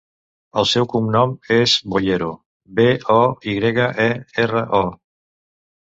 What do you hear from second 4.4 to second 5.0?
erra, o.